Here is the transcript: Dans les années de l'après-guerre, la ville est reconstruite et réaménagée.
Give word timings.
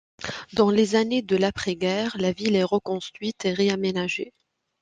Dans 0.53 0.71
les 0.71 0.95
années 0.95 1.21
de 1.21 1.37
l'après-guerre, 1.37 2.17
la 2.17 2.31
ville 2.31 2.55
est 2.55 2.63
reconstruite 2.63 3.45
et 3.45 3.53
réaménagée. 3.53 4.33